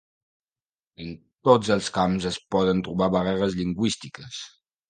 En 1.03 1.11
tots 1.49 1.69
els 1.77 1.91
camps 1.99 2.27
es 2.31 2.41
poden 2.57 2.83
trobar 2.89 3.13
barreres 3.19 3.55
lingüístiques. 3.63 4.43